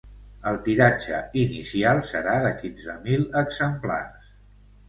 El 0.51 0.55
tiratge 0.67 1.19
inicial 1.41 2.01
serà 2.13 2.35
de 2.47 2.55
quinze 2.63 2.97
mil 3.07 3.29
exemplars. 3.45 4.37